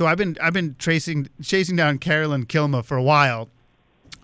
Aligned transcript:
So 0.00 0.06
I've 0.06 0.16
been 0.16 0.38
I've 0.40 0.54
been 0.54 0.76
tracing 0.78 1.28
chasing 1.42 1.76
down 1.76 1.98
Carolyn 1.98 2.46
Kielma 2.46 2.82
for 2.82 2.96
a 2.96 3.02
while, 3.02 3.50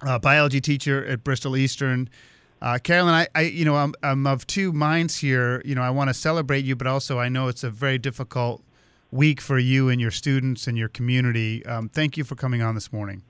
a 0.00 0.18
biology 0.18 0.58
teacher 0.58 1.04
at 1.04 1.22
Bristol 1.22 1.54
Eastern. 1.54 2.08
Uh, 2.62 2.78
Carolyn, 2.82 3.12
I, 3.12 3.28
I, 3.34 3.42
you 3.42 3.66
know, 3.66 3.76
I'm, 3.76 3.92
I'm 4.02 4.26
of 4.26 4.46
two 4.46 4.72
minds 4.72 5.18
here. 5.18 5.60
You 5.66 5.74
know, 5.74 5.82
I 5.82 5.90
want 5.90 6.08
to 6.08 6.14
celebrate 6.14 6.64
you, 6.64 6.76
but 6.76 6.86
also 6.86 7.18
I 7.18 7.28
know 7.28 7.48
it's 7.48 7.62
a 7.62 7.68
very 7.68 7.98
difficult 7.98 8.62
week 9.12 9.38
for 9.38 9.58
you 9.58 9.90
and 9.90 10.00
your 10.00 10.10
students 10.10 10.66
and 10.66 10.78
your 10.78 10.88
community. 10.88 11.62
Um, 11.66 11.90
thank 11.90 12.16
you 12.16 12.24
for 12.24 12.36
coming 12.36 12.62
on 12.62 12.74
this 12.74 12.90
morning. 12.90 13.22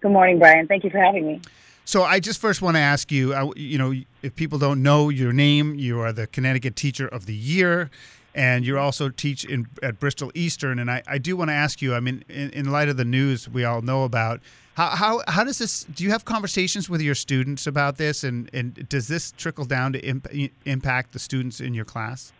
Good 0.00 0.12
morning, 0.12 0.38
Brian. 0.38 0.68
Thank 0.68 0.84
you 0.84 0.90
for 0.90 0.98
having 0.98 1.26
me. 1.26 1.40
So 1.84 2.04
I 2.04 2.20
just 2.20 2.40
first 2.40 2.62
want 2.62 2.76
to 2.76 2.82
ask 2.82 3.10
you, 3.10 3.52
you 3.56 3.78
know, 3.78 3.92
if 4.22 4.36
people 4.36 4.60
don't 4.60 4.80
know 4.80 5.08
your 5.08 5.32
name, 5.32 5.74
you 5.74 5.98
are 5.98 6.12
the 6.12 6.28
Connecticut 6.28 6.76
Teacher 6.76 7.08
of 7.08 7.26
the 7.26 7.34
Year, 7.34 7.90
and 8.34 8.66
you 8.66 8.78
also 8.78 9.08
teach 9.08 9.44
in 9.44 9.66
at 9.82 10.00
Bristol 10.00 10.30
Eastern. 10.34 10.78
And 10.78 10.90
I, 10.90 11.02
I 11.06 11.18
do 11.18 11.36
want 11.36 11.50
to 11.50 11.54
ask 11.54 11.80
you, 11.80 11.94
I 11.94 12.00
mean, 12.00 12.24
in, 12.28 12.50
in 12.50 12.72
light 12.72 12.88
of 12.88 12.96
the 12.96 13.04
news 13.04 13.48
we 13.48 13.64
all 13.64 13.82
know 13.82 14.04
about, 14.04 14.40
how, 14.74 14.88
how, 14.90 15.22
how 15.28 15.44
does 15.44 15.58
this, 15.58 15.84
do 15.84 16.02
you 16.02 16.10
have 16.10 16.24
conversations 16.24 16.90
with 16.90 17.00
your 17.00 17.14
students 17.14 17.66
about 17.66 17.96
this? 17.96 18.24
And, 18.24 18.50
and 18.52 18.88
does 18.88 19.06
this 19.06 19.32
trickle 19.32 19.64
down 19.64 19.92
to 19.92 20.00
imp, 20.00 20.26
impact 20.64 21.12
the 21.12 21.20
students 21.20 21.60
in 21.60 21.74
your 21.74 21.84
class? 21.84 22.32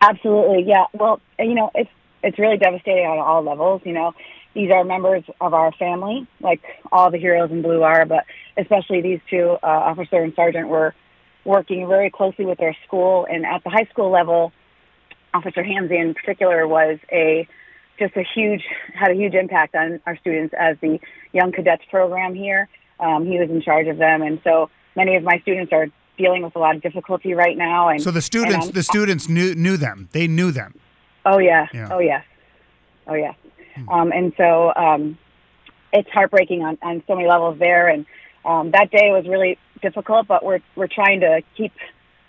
Absolutely, 0.00 0.64
yeah. 0.66 0.86
Well, 0.94 1.20
you 1.38 1.54
know, 1.54 1.70
it's, 1.74 1.90
it's 2.22 2.38
really 2.38 2.56
devastating 2.56 3.06
on 3.06 3.18
all 3.18 3.42
levels, 3.42 3.82
you 3.84 3.92
know. 3.92 4.14
These 4.54 4.70
are 4.72 4.84
members 4.84 5.22
of 5.42 5.52
our 5.52 5.70
family, 5.72 6.26
like 6.40 6.62
all 6.90 7.10
the 7.10 7.18
heroes 7.18 7.50
in 7.50 7.60
blue 7.60 7.82
are, 7.82 8.06
but 8.06 8.24
especially 8.56 9.02
these 9.02 9.20
two, 9.28 9.58
uh, 9.62 9.66
officer 9.66 10.22
and 10.22 10.32
sergeant, 10.34 10.68
were 10.68 10.94
working 11.44 11.86
very 11.86 12.10
closely 12.10 12.46
with 12.46 12.56
their 12.56 12.74
school. 12.86 13.26
And 13.30 13.44
at 13.44 13.62
the 13.62 13.68
high 13.68 13.86
school 13.90 14.10
level, 14.10 14.52
Officer 15.36 15.62
Hamzy 15.62 16.00
in 16.00 16.14
particular 16.14 16.66
was 16.66 16.98
a 17.12 17.46
just 17.98 18.16
a 18.16 18.24
huge 18.34 18.62
had 18.94 19.10
a 19.10 19.14
huge 19.14 19.34
impact 19.34 19.74
on 19.74 20.00
our 20.06 20.16
students 20.16 20.54
as 20.58 20.76
the 20.80 20.98
young 21.32 21.52
cadets 21.52 21.84
program 21.90 22.34
here. 22.34 22.68
Um, 23.00 23.26
he 23.26 23.38
was 23.38 23.50
in 23.50 23.60
charge 23.60 23.86
of 23.86 23.98
them, 23.98 24.22
and 24.22 24.40
so 24.42 24.70
many 24.94 25.16
of 25.16 25.22
my 25.22 25.38
students 25.40 25.72
are 25.72 25.88
dealing 26.16 26.42
with 26.42 26.56
a 26.56 26.58
lot 26.58 26.74
of 26.76 26.82
difficulty 26.82 27.34
right 27.34 27.56
now. 27.56 27.88
And 27.88 28.00
so 28.00 28.10
the 28.10 28.22
students, 28.22 28.70
the 28.70 28.82
students 28.82 29.28
knew 29.28 29.54
knew 29.54 29.76
them. 29.76 30.08
They 30.12 30.26
knew 30.26 30.50
them. 30.50 30.78
Oh 31.24 31.38
yeah. 31.38 31.66
yeah. 31.74 31.88
Oh 31.92 31.98
yes. 31.98 32.24
Oh 33.06 33.14
yes. 33.14 33.34
Hmm. 33.74 33.88
Um, 33.88 34.12
and 34.12 34.32
so 34.36 34.72
um, 34.74 35.18
it's 35.92 36.08
heartbreaking 36.10 36.62
on, 36.62 36.78
on 36.82 37.02
so 37.06 37.14
many 37.14 37.28
levels 37.28 37.58
there. 37.58 37.88
And 37.88 38.06
um, 38.44 38.70
that 38.70 38.90
day 38.90 39.10
was 39.10 39.26
really 39.28 39.58
difficult, 39.82 40.26
but 40.26 40.44
we're 40.44 40.60
we're 40.76 40.88
trying 40.88 41.20
to 41.20 41.42
keep 41.56 41.72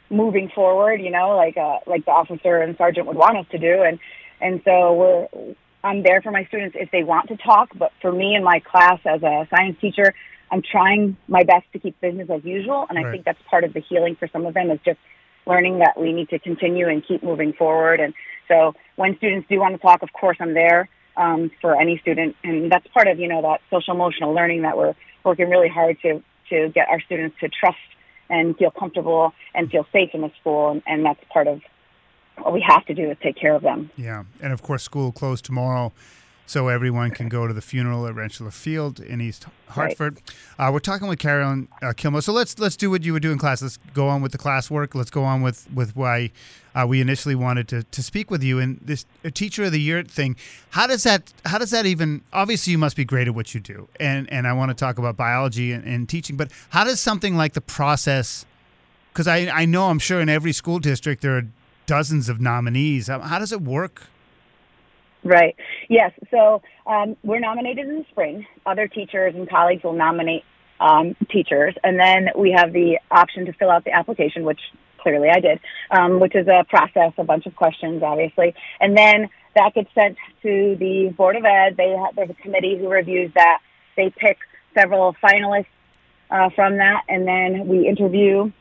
moving 0.10 0.50
forward, 0.54 1.02
you 1.02 1.12
know, 1.12 1.36
like 1.36 1.58
uh, 1.58 1.80
like 1.86 2.06
the 2.06 2.12
officer 2.12 2.58
and 2.62 2.76
sergeant 2.78 3.08
would 3.08 3.18
want 3.18 3.38
us 3.38 3.46
to 3.52 3.58
do, 3.58 3.84
and 3.84 4.00
and 4.42 4.62
so 4.66 4.94
we're 4.94 5.56
I'm 5.84 6.04
there 6.04 6.22
for 6.22 6.32
my 6.32 6.46
students 6.46 6.76
if 6.80 6.92
they 6.92 7.04
want 7.04 7.30
to 7.30 7.38
talk, 7.38 7.70
but 7.78 7.92
for 8.02 8.12
me 8.12 8.36
in 8.36 8.44
my 8.44 8.60
class 8.60 9.00
as 9.06 9.22
a 9.24 9.48
science 9.50 9.78
teacher, 9.80 10.14
I'm 10.52 10.62
trying 10.62 11.18
my 11.28 11.44
best 11.44 11.66
to 11.74 11.80
keep 11.80 12.00
business 12.02 12.30
as 12.30 12.44
usual, 12.44 12.86
and 12.90 12.98
right. 12.98 13.06
I 13.06 13.12
think 13.12 13.26
that's 13.26 13.40
part 13.50 13.64
of 13.64 13.74
the 13.74 13.82
healing 13.82 14.16
for 14.16 14.28
some 14.28 14.46
of 14.46 14.54
them 14.54 14.72
is 14.72 14.80
just 14.84 15.00
learning 15.46 15.80
that 15.80 16.00
we 16.00 16.12
need 16.12 16.30
to 16.30 16.40
continue 16.40 16.88
and 16.90 17.06
keep 17.08 17.24
moving 17.24 17.54
forward. 17.54 18.00
And 18.00 18.14
so 18.48 18.74
when 18.96 19.16
students 19.18 19.48
do 19.50 19.60
want 19.60 19.76
to 19.76 19.82
talk, 19.82 20.02
of 20.02 20.12
course 20.12 20.38
I'm 20.40 20.54
there 20.54 20.90
um, 21.16 21.52
for 21.62 21.80
any 21.80 21.98
student, 22.00 22.36
and 22.44 22.72
that's 22.72 22.88
part 22.88 23.08
of 23.08 23.20
you 23.20 23.28
know 23.28 23.42
that 23.42 23.62
social 23.72 23.94
emotional 23.94 24.34
learning 24.34 24.64
that 24.64 24.78
we're 24.78 24.94
working 25.24 25.50
really 25.50 25.70
hard 25.70 25.98
to 26.02 26.24
to 26.50 26.70
get 26.70 26.88
our 26.90 27.02
students 27.02 27.36
to 27.42 27.50
trust 27.50 27.78
and 28.30 28.58
feel 28.58 28.72
comfortable 28.72 29.34
and 29.54 29.70
feel 29.70 29.86
safe 29.92 30.12
in 30.14 30.22
the 30.22 30.32
school. 30.40 30.72
And, 30.72 30.84
and 30.86 31.06
that's 31.06 31.20
part 31.32 31.48
of 31.48 31.62
what 32.38 32.54
we 32.54 32.62
have 32.62 32.86
to 32.86 32.94
do 32.94 33.12
is 33.12 33.18
take 33.22 33.36
care 33.36 33.56
of 33.56 33.62
them. 33.62 33.90
Yeah. 33.98 34.24
And 34.42 34.54
of 34.54 34.62
course, 34.62 34.84
school 34.84 35.12
closed 35.12 35.46
tomorrow. 35.46 35.92
So 36.48 36.70
everyone 36.70 37.12
can 37.12 37.28
go 37.28 37.46
to 37.46 37.54
the 37.54 37.62
funeral 37.62 38.08
at 38.08 38.16
Rentschler 38.16 38.54
Field 38.54 39.02
in 39.02 39.20
East 39.20 39.48
Hartford. 39.68 40.22
Right. 40.58 40.70
Uh, 40.70 40.72
we're 40.72 40.80
talking 40.80 41.10
with 41.10 41.20
Carolyn 41.20 41.68
uh, 41.82 41.88
Kielma. 41.88 42.24
So 42.24 42.32
let's 42.32 42.58
let's 42.58 42.78
do 42.78 42.90
what 42.90 43.04
you 43.04 43.12
would 43.12 43.22
do 43.22 43.34
in 43.34 43.38
class. 43.38 43.62
Let's 43.62 43.78
go 43.94 44.08
on 44.08 44.22
with 44.22 44.32
the 44.32 44.38
classwork. 44.38 44.96
Let's 44.96 45.10
go 45.10 45.26
on 45.26 45.42
with 45.42 45.70
with 45.74 45.94
why 45.98 46.32
uh, 46.74 46.86
we 46.88 47.02
initially 47.02 47.36
wanted 47.36 47.68
to, 47.68 47.84
to 47.84 48.02
speak 48.02 48.32
with 48.32 48.42
you 48.42 48.60
and 48.60 48.80
this 48.82 49.06
teacher 49.34 49.66
of 49.66 49.74
the 49.74 49.82
year 49.82 50.04
thing. 50.04 50.38
How 50.70 50.88
does 50.88 51.04
that 51.04 51.34
how 51.46 51.58
does 51.58 51.72
that 51.72 51.86
even? 51.86 52.22
Obviously, 52.32 52.72
you 52.72 52.78
must 52.78 52.96
be 52.96 53.04
great 53.04 53.28
at 53.28 53.36
what 53.36 53.54
you 53.54 53.60
do, 53.60 53.90
and 54.00 54.32
and 54.32 54.48
I 54.48 54.54
want 54.54 54.70
to 54.70 54.76
talk 54.76 54.98
about 54.98 55.18
biology 55.18 55.74
and, 55.74 55.84
and 55.84 56.08
teaching. 56.08 56.38
But 56.38 56.52
how 56.70 56.86
does 56.86 57.02
something 57.02 57.36
like 57.36 57.56
the 57.56 57.62
process? 57.62 58.46
Because 59.12 59.28
I 59.28 59.50
I 59.50 59.66
know 59.66 59.90
I'm 59.90 60.00
sure 60.00 60.22
in 60.22 60.30
every 60.30 60.54
school 60.54 60.80
district 60.80 61.24
there 61.24 61.36
are 61.36 61.48
dozens 61.88 62.30
of 62.30 62.40
nominees. 62.40 63.08
How 63.08 63.38
does 63.38 63.52
it 63.52 63.62
work? 63.62 64.04
Right. 65.28 65.58
Yes. 65.90 66.14
So 66.32 66.62
um, 66.86 67.18
we're 67.22 67.40
nominated 67.40 67.86
in 67.86 67.98
the 67.98 68.06
spring. 68.10 68.48
Other 68.66 68.88
teachers 68.88 69.36
and 69.36 69.50
colleagues 69.50 69.84
will 69.84 69.92
nominate 69.92 70.44
um, 70.80 71.18
teachers, 71.30 71.76
and 71.84 72.00
then 72.00 72.30
we 72.38 72.52
have 72.52 72.72
the 72.72 73.00
option 73.12 73.46
to 73.46 73.54
fill 73.54 73.70
out 73.70 73.84
the 73.84 73.92
application, 73.92 74.46
which 74.46 74.62
clearly 75.00 75.28
I 75.30 75.42
did, 75.42 75.60
um, 75.92 76.22
which 76.22 76.34
is 76.34 76.48
a 76.48 76.64
process, 76.70 77.12
a 77.18 77.26
bunch 77.26 77.46
of 77.46 77.56
questions, 77.58 78.04
obviously, 78.04 78.56
and 78.80 78.98
then 78.98 79.28
that 79.56 79.74
gets 79.74 79.90
sent 79.94 80.18
to 80.44 80.78
the 80.80 81.14
Board 81.18 81.36
of 81.36 81.44
Ed. 81.44 81.76
They 81.76 81.90
have, 81.90 82.16
there's 82.16 82.30
a 82.30 82.42
committee 82.42 82.78
who 82.78 82.88
reviews 82.88 83.32
that. 83.36 83.60
They 83.98 84.14
pick 84.16 84.38
several 84.76 85.14
finalists 85.22 85.66
uh, 86.32 86.52
from 86.56 86.78
that, 86.78 87.02
and 87.10 87.28
then 87.28 87.68
we 87.68 87.86
interview, 87.86 88.52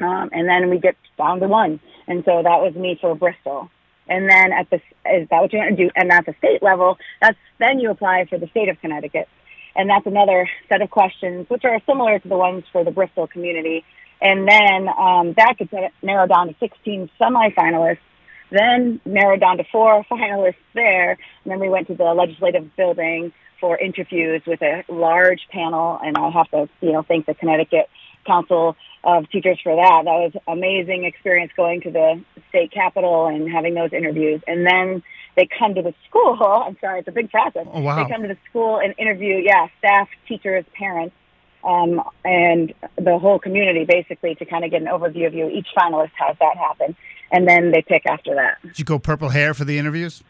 um, 0.00 0.30
and 0.32 0.48
then 0.48 0.70
we 0.70 0.78
get 0.78 0.96
down 1.18 1.40
to 1.40 1.48
one. 1.48 1.80
And 2.06 2.24
so 2.24 2.42
that 2.42 2.62
was 2.62 2.74
me 2.74 2.96
for 2.98 3.14
Bristol. 3.14 3.68
And 4.08 4.28
then 4.28 4.52
at 4.52 4.70
the 4.70 4.76
is 5.10 5.28
that 5.28 5.40
what 5.40 5.52
you're 5.52 5.62
going 5.62 5.76
to 5.76 5.84
do? 5.84 5.90
And 5.94 6.10
at 6.10 6.26
the 6.26 6.34
state 6.38 6.62
level, 6.62 6.98
that's 7.20 7.38
then 7.58 7.80
you 7.80 7.90
apply 7.90 8.26
for 8.26 8.38
the 8.38 8.48
state 8.48 8.68
of 8.68 8.80
Connecticut, 8.80 9.28
and 9.76 9.88
that's 9.88 10.06
another 10.06 10.48
set 10.68 10.82
of 10.82 10.90
questions 10.90 11.48
which 11.48 11.64
are 11.64 11.80
similar 11.86 12.18
to 12.18 12.28
the 12.28 12.36
ones 12.36 12.64
for 12.72 12.84
the 12.84 12.90
Bristol 12.90 13.26
community. 13.26 13.84
And 14.20 14.48
then 14.48 14.88
um, 14.88 15.34
that 15.36 15.56
gets 15.58 15.72
narrowed 16.02 16.30
down 16.30 16.48
to 16.48 16.54
16 16.58 17.10
semifinalists, 17.20 17.98
then 18.50 19.00
narrowed 19.04 19.40
down 19.40 19.58
to 19.58 19.64
four 19.70 20.04
finalists 20.10 20.56
there. 20.74 21.12
And 21.12 21.52
then 21.52 21.60
we 21.60 21.68
went 21.68 21.86
to 21.88 21.94
the 21.94 22.12
legislative 22.14 22.74
building 22.76 23.32
for 23.60 23.78
interviews 23.78 24.42
with 24.46 24.60
a 24.62 24.84
large 24.88 25.46
panel. 25.50 26.00
And 26.02 26.16
I 26.16 26.30
have 26.30 26.50
to, 26.50 26.68
you 26.80 26.92
know, 26.92 27.02
thank 27.02 27.26
the 27.26 27.34
Connecticut 27.34 27.88
Council 28.26 28.76
of 29.04 29.28
Teachers 29.30 29.60
for 29.62 29.76
that. 29.76 30.02
That 30.04 30.12
was 30.12 30.32
amazing 30.46 31.04
experience 31.04 31.52
going 31.56 31.80
to 31.82 31.90
the 31.90 32.20
state 32.48 32.72
capitol 32.72 33.26
and 33.26 33.50
having 33.50 33.74
those 33.74 33.92
interviews. 33.92 34.42
And 34.46 34.66
then 34.66 35.02
they 35.36 35.48
come 35.58 35.74
to 35.74 35.82
the 35.82 35.94
school. 36.08 36.36
I'm 36.66 36.76
sorry, 36.80 37.00
it's 37.00 37.08
a 37.08 37.12
big 37.12 37.30
process. 37.30 37.66
Oh, 37.72 37.80
wow. 37.80 38.02
They 38.02 38.10
come 38.10 38.22
to 38.22 38.28
the 38.28 38.38
school 38.48 38.78
and 38.78 38.94
interview, 38.98 39.36
yeah, 39.36 39.68
staff, 39.78 40.08
teachers, 40.26 40.64
parents, 40.74 41.14
um, 41.64 42.02
and 42.24 42.74
the 42.96 43.18
whole 43.18 43.38
community 43.38 43.84
basically 43.84 44.34
to 44.36 44.44
kind 44.44 44.64
of 44.64 44.70
get 44.70 44.82
an 44.82 44.88
overview 44.88 45.26
of 45.26 45.34
you. 45.34 45.48
Each 45.48 45.68
finalist 45.76 46.10
has 46.18 46.36
that 46.40 46.56
happen, 46.56 46.96
and 47.30 47.48
then 47.48 47.72
they 47.72 47.82
pick 47.82 48.06
after 48.06 48.34
that. 48.34 48.58
Did 48.62 48.78
you 48.78 48.84
go 48.84 48.98
purple 48.98 49.30
hair 49.30 49.54
for 49.54 49.64
the 49.64 49.78
interviews? 49.78 50.22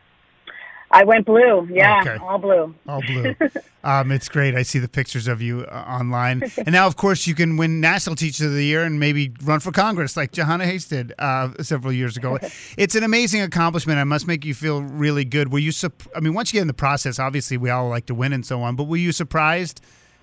I 0.91 1.05
went 1.05 1.27
blue. 1.27 1.69
Yeah, 1.71 2.01
okay. 2.01 2.17
all 2.25 2.39
blue. 2.39 2.75
All 2.89 3.03
blue. 3.03 3.35
um, 3.85 4.11
it's 4.11 4.29
great. 4.29 4.55
I 4.55 4.63
see 4.63 4.79
the 4.79 4.89
pictures 4.89 5.29
of 5.29 5.43
you 5.43 5.67
uh, 5.67 5.85
online, 5.87 6.43
and 6.57 6.73
now, 6.73 6.87
of 6.87 6.97
course, 6.97 7.27
you 7.27 7.35
can 7.35 7.57
win 7.57 7.81
National 7.81 8.17
Teacher 8.17 8.47
of 8.47 8.55
the 8.55 8.65
Year 8.65 8.85
and 8.85 8.99
maybe 8.99 9.33
run 9.43 9.61
for 9.61 9.71
Congress 9.71 10.17
like 10.17 10.33
Jahana 10.33 10.65
Hayes 10.65 10.87
did 10.87 11.13
uh, 11.19 11.51
several 11.63 11.93
years 11.93 12.17
ago. 12.17 12.39
it's 12.79 12.95
an 12.95 13.03
amazing 13.03 13.43
accomplishment. 13.43 13.99
I 13.99 14.05
must 14.05 14.27
make 14.27 14.45
you 14.45 14.55
feel 14.55 14.83
really 14.83 15.25
good. 15.25 15.53
Were 15.53 15.59
you? 15.59 15.73
I 16.17 16.21
mean, 16.21 16.35
once 16.35 16.53
you 16.53 16.59
get 16.59 16.63
in 16.63 16.69
the 16.69 16.75
process, 16.75 17.19
obviously, 17.19 17.57
we 17.57 17.71
all 17.71 17.89
like 17.89 18.07
to 18.07 18.15
win 18.15 18.33
and 18.33 18.45
so 18.45 18.63
on. 18.63 18.77
But 18.77 18.85
were 18.85 18.97
you 18.97 19.13
surprised 19.13 19.83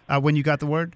uh, 0.09 0.19
when 0.19 0.35
you 0.35 0.43
got 0.43 0.59
the 0.59 0.67
word? 0.67 0.95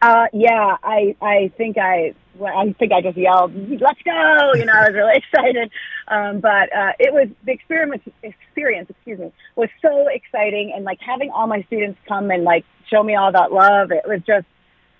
Uh, 0.00 0.26
yeah, 0.32 0.76
I 0.82 1.16
I 1.20 1.52
think 1.56 1.76
I 1.78 2.14
I 2.44 2.72
think 2.78 2.92
I 2.92 3.00
just 3.00 3.16
yelled, 3.16 3.54
"Let's 3.54 4.00
go!" 4.02 4.52
You 4.54 4.64
know, 4.64 4.72
I 4.72 4.88
was 4.88 4.94
really 4.94 5.16
excited. 5.32 5.70
Um, 6.08 6.40
but 6.40 6.74
uh, 6.74 6.92
it 6.98 7.12
was 7.12 7.28
the 7.44 7.52
experiment 7.52 8.02
experience. 8.22 8.90
Excuse 8.90 9.18
me, 9.18 9.32
was 9.56 9.68
so 9.82 10.08
exciting, 10.08 10.72
and 10.74 10.84
like 10.84 10.98
having 11.00 11.30
all 11.30 11.46
my 11.46 11.62
students 11.62 11.98
come 12.06 12.30
and 12.30 12.44
like 12.44 12.64
show 12.90 13.02
me 13.02 13.14
all 13.14 13.32
that 13.32 13.52
love. 13.52 13.90
It 13.92 14.04
was 14.06 14.20
just 14.26 14.46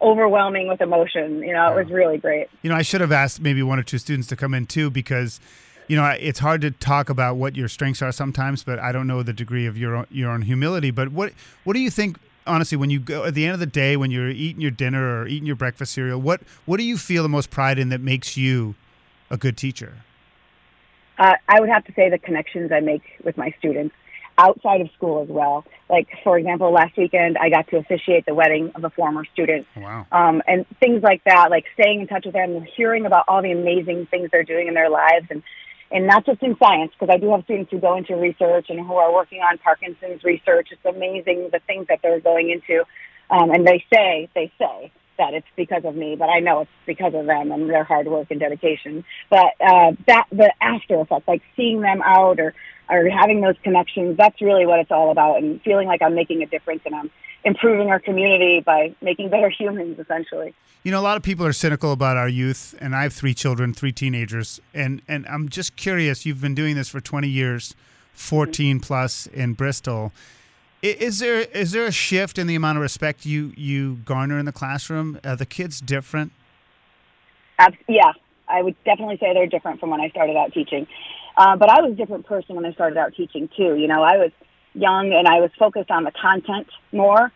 overwhelming 0.01 0.69
with 0.69 0.81
emotion. 0.81 1.43
You 1.43 1.53
know, 1.53 1.73
it 1.73 1.85
was 1.85 1.93
really 1.93 2.19
great. 2.19 2.49
You 2.63 2.71
know, 2.71 2.77
I 2.77 2.83
should 2.83 3.01
have 3.01 3.13
asked 3.13 3.41
maybe 3.41 3.63
one 3.63 3.79
or 3.79 3.83
two 3.83 3.99
students 3.99 4.29
to 4.29 4.37
come 4.37 4.55
in 4.55 4.67
too 4.67 4.91
because 4.91 5.41
you 5.89 5.97
know, 5.97 6.07
it's 6.21 6.39
hard 6.39 6.61
to 6.61 6.71
talk 6.71 7.09
about 7.09 7.37
what 7.37 7.57
your 7.57 7.67
strengths 7.67 8.03
are 8.03 8.13
sometimes, 8.13 8.63
but 8.63 8.79
I 8.79 8.93
don't 8.93 9.07
know 9.07 9.23
the 9.23 9.33
degree 9.33 9.67
of 9.67 9.77
your 9.79 9.97
own, 9.97 10.07
your 10.11 10.31
own 10.31 10.43
humility. 10.43 10.91
But 10.91 11.11
what 11.11 11.33
what 11.65 11.73
do 11.73 11.81
you 11.81 11.91
think, 11.91 12.19
honestly, 12.49 12.77
when 12.77 12.91
you 12.91 12.99
go 12.99 13.25
at 13.25 13.35
the 13.35 13.45
end 13.45 13.55
of 13.55 13.61
the 13.61 13.67
day, 13.67 13.97
when 13.97 14.11
you're 14.11 14.29
eating 14.29 14.61
your 14.61 14.71
dinner 14.71 15.21
or 15.21 15.27
eating 15.27 15.47
your 15.47 15.57
breakfast 15.57 15.93
cereal, 15.93 16.21
what 16.21 16.41
what 16.67 16.79
do 16.79 16.85
you 16.85 16.97
feel 16.97 17.23
the 17.23 17.29
most 17.29 17.51
pride 17.51 17.79
in 17.79 17.91
that 17.91 18.01
makes 18.01 18.37
you 18.37 18.75
a 19.31 19.37
good 19.37 19.57
teacher? 19.57 19.99
Uh, 21.19 21.35
I 21.49 21.61
would 21.61 21.69
have 21.69 21.85
to 21.85 21.93
say 21.95 22.11
the 22.11 22.19
connections 22.19 22.71
I 22.73 22.81
make 22.81 23.03
with 23.25 23.37
my 23.37 23.53
students 23.59 23.95
outside 24.39 24.81
of 24.81 24.89
school 24.93 25.23
as 25.23 25.29
well. 25.29 25.65
Like, 25.91 26.09
for 26.23 26.39
example, 26.39 26.73
last 26.73 26.97
weekend 26.97 27.37
I 27.39 27.51
got 27.51 27.67
to 27.69 27.77
officiate 27.77 28.25
the 28.25 28.35
wedding 28.35 28.71
of 28.77 28.85
a 28.85 28.91
former 28.91 29.25
student. 29.33 29.67
Wow. 29.77 30.07
Um, 30.13 30.43
and 30.47 30.65
things 30.79 31.03
like 31.03 31.23
that, 31.25 31.51
like 31.51 31.65
staying 31.75 32.01
in 32.01 32.07
touch 32.07 32.25
with 32.25 32.35
them 32.35 32.65
hearing 32.77 33.05
about 33.05 33.25
all 33.27 33.43
the 33.43 33.51
amazing 33.51 34.07
things 34.07 34.31
they're 34.31 34.45
doing 34.45 34.69
in 34.69 34.75
their 34.75 34.91
lives 34.91 35.27
and 35.31 35.43
and 35.91 36.07
not 36.07 36.27
just 36.27 36.43
in 36.43 36.57
science, 36.59 36.93
because 36.99 37.13
I 37.13 37.19
do 37.19 37.31
have 37.31 37.45
students 37.45 37.71
who 37.71 37.79
go 37.79 37.97
into 37.97 38.15
research 38.17 38.67
and 38.69 38.81
who 38.81 38.95
are 38.95 39.13
working 39.13 39.41
on 39.41 39.59
Parkinson's 39.59 40.23
research. 40.25 40.69
It's 40.71 40.85
amazing 40.85 41.51
the 41.53 41.61
things 41.67 41.87
that 41.89 42.01
they're 42.03 42.21
going 42.21 42.51
into. 42.51 42.85
Um, 43.31 43.51
and 43.51 43.67
they 43.67 43.85
say, 43.93 44.29
they 44.35 44.53
say 44.59 44.93
that 45.19 45.35
it's 45.35 45.47
because 45.57 45.85
of 45.85 45.95
me, 45.97 46.17
but 46.17 46.29
I 46.29 46.41
know 46.41 46.63
it's 46.63 46.71
because 46.87 47.13
of 47.15 47.27
them 47.27 47.53
and 47.53 47.69
their 47.69 47.85
hard 47.85 48.07
work 48.07 48.31
and 48.31 48.41
dedication. 48.41 49.05
But 49.29 49.53
uh, 49.61 49.93
that 50.07 50.27
the 50.31 50.53
after 50.61 51.01
effect, 51.01 51.29
like 51.29 51.43
seeing 51.57 51.81
them 51.81 52.01
out 52.03 52.39
or 52.39 52.55
or 52.91 53.09
having 53.09 53.41
those 53.41 53.57
connections, 53.63 54.17
that's 54.17 54.41
really 54.41 54.67
what 54.67 54.81
it's 54.81 54.91
all 54.91 55.11
about. 55.11 55.39
And 55.43 55.61
feeling 55.63 55.87
like 55.87 56.03
I'm 56.03 56.15
making 56.15 56.43
a 56.43 56.47
difference 56.47 56.83
and 56.85 56.95
I'm 56.95 57.11
improving 57.45 57.89
our 57.89 58.01
community 58.01 58.61
by 58.61 58.95
making 59.01 59.31
better 59.31 59.49
humans, 59.59 59.99
essentially. 59.99 60.55
You 60.85 60.93
know, 60.93 61.01
a 61.01 61.03
lot 61.03 61.17
of 61.17 61.23
people 61.23 61.45
are 61.45 61.53
cynical 61.53 61.93
about 61.93 62.17
our 62.17 62.29
youth, 62.29 62.75
and 62.81 62.95
I 62.95 63.03
have 63.03 63.13
three 63.13 63.35
children, 63.35 63.75
three 63.75 63.93
teenagers, 63.93 64.61
and 64.73 65.03
and 65.09 65.27
I'm 65.27 65.49
just 65.49 65.77
curious. 65.77 66.25
You've 66.25 66.41
been 66.41 66.55
doing 66.55 66.77
this 66.77 66.89
for 66.89 67.01
20 67.01 67.29
years, 67.29 67.75
14 68.13 68.77
mm-hmm. 68.77 68.83
plus 68.83 69.27
in 69.27 69.55
Bristol. 69.55 70.13
Is 70.81 71.19
there 71.19 71.41
is 71.41 71.73
there 71.73 71.87
a 71.87 71.93
shift 71.93 72.39
in 72.39 72.47
the 72.47 72.55
amount 72.55 72.79
of 72.79 72.83
respect 72.83 73.27
you 73.27 73.53
you 73.57 73.97
garner 74.05 74.39
in 74.39 74.47
the 74.47 74.53
classroom? 74.53 75.19
Are 75.25 75.35
the 75.35 75.47
kids 75.47 75.81
different? 75.81 76.33
yeah, 77.89 78.13
I 78.49 78.63
would 78.63 78.77
definitely 78.85 79.19
say 79.19 79.35
they're 79.35 79.47
different 79.47 79.81
from 79.81 79.91
when 79.91 80.01
I 80.01 80.09
started 80.11 80.37
out 80.37 80.53
teaching. 80.53 80.87
Uh, 81.39 81.57
but 81.57 81.71
I 81.71 81.81
was 81.81 81.93
a 81.93 81.95
different 81.95 82.27
person 82.27 82.57
when 82.57 82.67
I 82.67 82.73
started 82.73 82.99
out 82.99 83.15
teaching 83.17 83.49
too. 83.57 83.77
You 83.77 83.87
know, 83.87 84.03
I 84.03 84.17
was 84.17 84.33
young 84.75 85.13
and 85.13 85.29
I 85.29 85.41
was 85.41 85.51
focused 85.57 85.89
on 85.89 86.03
the 86.03 86.11
content 86.11 86.67
more. 86.91 87.33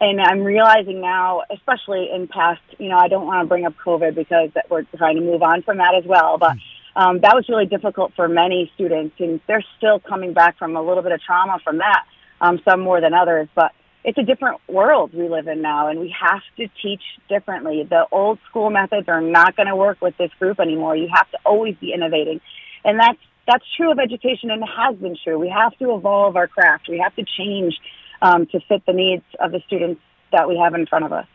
And 0.00 0.20
I'm 0.20 0.40
realizing 0.42 1.00
now, 1.00 1.42
especially 1.50 2.10
in 2.12 2.26
past, 2.26 2.60
you 2.78 2.88
know, 2.88 2.98
I 2.98 3.06
don't 3.06 3.28
want 3.28 3.44
to 3.44 3.48
bring 3.48 3.64
up 3.64 3.74
COVID 3.86 4.16
because 4.16 4.50
we're 4.68 4.82
trying 4.96 5.16
to 5.16 5.22
move 5.22 5.40
on 5.42 5.62
from 5.62 5.78
that 5.78 5.94
as 5.96 6.04
well. 6.04 6.36
But 6.36 6.56
um, 6.96 7.20
that 7.20 7.36
was 7.36 7.48
really 7.48 7.66
difficult 7.66 8.12
for 8.16 8.26
many 8.26 8.72
students, 8.74 9.14
and 9.20 9.40
they're 9.46 9.64
still 9.78 10.00
coming 10.00 10.32
back 10.32 10.58
from 10.58 10.74
a 10.74 10.82
little 10.82 11.04
bit 11.04 11.12
of 11.12 11.20
trauma 11.22 11.60
from 11.62 11.78
that. 11.78 12.04
Um, 12.40 12.60
some 12.68 12.80
more 12.80 13.00
than 13.00 13.14
others, 13.14 13.48
but 13.54 13.70
it's 14.02 14.18
a 14.18 14.22
different 14.22 14.60
world 14.68 15.14
we 15.14 15.28
live 15.28 15.46
in 15.46 15.62
now, 15.62 15.88
and 15.88 16.00
we 16.00 16.14
have 16.20 16.42
to 16.56 16.68
teach 16.82 17.00
differently. 17.28 17.86
The 17.88 18.06
old 18.10 18.38
school 18.50 18.68
methods 18.68 19.08
are 19.08 19.20
not 19.20 19.56
going 19.56 19.68
to 19.68 19.76
work 19.76 20.02
with 20.02 20.16
this 20.18 20.30
group 20.40 20.58
anymore. 20.58 20.96
You 20.96 21.08
have 21.14 21.30
to 21.30 21.38
always 21.46 21.76
be 21.76 21.92
innovating, 21.92 22.40
and 22.84 22.98
that's 22.98 23.20
that's 23.46 23.64
true 23.76 23.90
of 23.90 23.98
education, 23.98 24.50
and 24.50 24.64
has 24.64 24.96
been 24.96 25.16
true. 25.22 25.38
We 25.38 25.48
have 25.48 25.76
to 25.78 25.94
evolve 25.94 26.36
our 26.36 26.48
craft. 26.48 26.88
We 26.88 26.98
have 26.98 27.14
to 27.16 27.24
change 27.24 27.74
um, 28.22 28.46
to 28.46 28.60
fit 28.60 28.84
the 28.86 28.92
needs 28.92 29.24
of 29.40 29.52
the 29.52 29.60
students 29.66 30.00
that 30.32 30.48
we 30.48 30.58
have 30.58 30.74
in 30.74 30.86
front 30.86 31.04
of 31.04 31.12
us. 31.12 31.26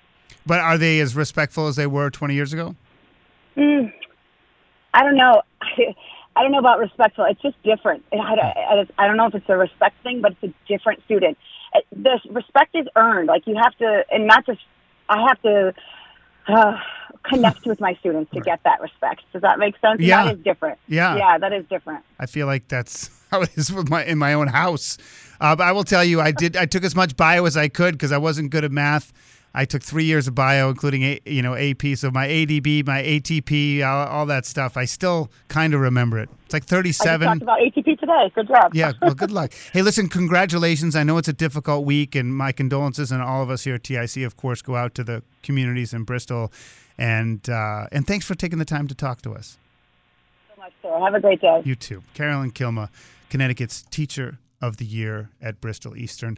But 0.46 0.60
are 0.60 0.78
they 0.78 1.00
as 1.00 1.16
respectful 1.16 1.68
as 1.68 1.76
they 1.76 1.88
were 1.88 2.10
20 2.10 2.34
years 2.34 2.54
ago? 2.54 2.76
Mm, 3.56 3.94
I 4.94 5.04
don't 5.04 5.18
know. 5.18 5.42
I 6.36 6.44
don't 6.44 6.52
know 6.52 6.60
about 6.60 6.80
respectful. 6.80 7.26
It's 7.26 7.42
just 7.42 7.62
different. 7.64 8.04
I, 8.14 9.06
don't 9.08 9.18
know 9.18 9.28
if 9.28 9.36
it's 9.36 9.50
a 9.50 9.58
respect 9.58 10.02
thing, 10.04 10.22
but 10.22 10.36
it's 10.42 10.54
a 10.54 10.68
different 10.68 11.04
student. 11.04 11.38
The 11.92 12.20
respect 12.30 12.76
is 12.76 12.88
earned. 12.96 13.28
Like 13.28 13.46
you 13.46 13.56
have 13.62 13.76
to, 13.78 14.04
and 14.12 14.26
not 14.26 14.46
just. 14.46 14.62
I 15.10 15.26
have 15.28 15.42
to 15.42 15.74
uh, 16.50 16.78
connect 17.24 17.66
with 17.66 17.80
my 17.80 17.96
students 17.96 18.32
to 18.34 18.42
get 18.42 18.62
that 18.64 18.82
respect. 18.82 19.22
Does 19.34 19.42
that 19.42 19.60
make 19.60 19.76
sense? 19.80 20.00
Yeah, 20.02 20.26
that 20.26 20.36
is 20.36 20.44
different. 20.44 20.80
Yeah, 20.88 21.16
yeah, 21.16 21.38
that 21.38 21.54
is 21.54 21.66
different. 21.70 22.04
I 22.20 22.26
feel 22.26 22.48
like 22.48 22.68
that's 22.68 23.10
how 23.32 23.42
it 23.42 23.52
is 23.56 23.72
with 23.72 23.90
my 23.90 24.04
in 24.04 24.18
my 24.18 24.34
own 24.34 24.48
house. 24.48 24.98
Uh, 25.42 25.56
but 25.56 25.64
I 25.68 25.72
will 25.72 25.84
tell 25.84 26.04
you, 26.04 26.20
I 26.20 26.32
did. 26.32 26.58
I 26.58 26.66
took 26.66 26.84
as 26.84 26.96
much 26.96 27.16
bio 27.16 27.46
as 27.46 27.56
I 27.56 27.68
could 27.70 27.94
because 27.94 28.12
I 28.12 28.18
wasn't 28.18 28.52
good 28.52 28.64
at 28.64 28.72
math. 28.72 29.14
I 29.54 29.66
took 29.66 29.82
three 29.82 30.04
years 30.04 30.28
of 30.28 30.36
bio, 30.36 30.70
including 30.70 31.04
a, 31.04 31.20
you 31.26 31.42
know 31.42 31.56
AP. 31.56 31.96
So 31.96 32.12
my 32.12 32.28
ADP, 32.28 32.86
my 32.86 33.02
ATP, 33.02 33.84
all, 33.84 34.08
all 34.08 34.26
that 34.28 34.46
stuff. 34.46 34.78
I 34.78 34.86
still 34.86 35.32
kind 35.48 35.74
of 35.74 35.82
remember 35.82 36.20
it. 36.20 36.30
It's 36.46 36.54
like 36.54 36.66
thirty-seven. 36.66 37.28
I 37.28 37.32
talked 37.32 37.42
about 37.42 37.60
ATP 37.60 38.00
today. 38.00 38.32
Good 38.36 38.48
job. 38.48 38.72
yeah. 38.76 38.94
Well, 39.02 39.14
good 39.14 39.32
luck. 39.32 39.52
Hey, 39.74 39.82
listen. 39.82 40.08
Congratulations. 40.10 40.96
I 40.96 41.04
know 41.04 41.18
it's 41.18 41.28
a 41.28 41.34
difficult 41.34 41.86
week, 41.86 42.16
and 42.16 42.36
my 42.36 42.52
condolences, 42.52 43.12
and 43.12 43.22
all 43.22 43.42
of 43.44 43.50
us 43.50 43.64
here 43.64 43.76
at 43.76 43.84
TIC, 43.84 44.18
of 44.24 44.38
course, 44.38 44.62
go 44.62 44.76
out 44.76 44.96
to 44.96 45.04
the 45.04 45.24
communities 45.44 45.94
in 45.94 46.04
Bristol, 46.04 46.52
and 46.98 47.48
uh, 47.50 47.88
and 47.92 48.06
thanks 48.06 48.26
for 48.26 48.36
taking 48.36 48.60
the 48.60 48.66
time 48.66 48.88
to 48.88 48.96
talk 48.96 49.22
to 49.24 49.34
us. 49.34 49.58
So 50.50 50.62
much, 50.62 50.74
sir. 50.82 51.00
Have 51.00 51.14
a 51.16 51.20
great 51.20 51.42
day. 51.42 51.62
You 51.66 51.76
too, 51.76 52.04
Carolyn 52.14 52.52
Kielma, 52.52 52.90
Connecticut's 53.30 53.84
Teacher 53.84 54.38
of 54.62 54.78
the 54.78 54.86
Year 54.86 55.30
at 55.42 55.60
Bristol 55.62 55.96
Eastern. 55.98 56.38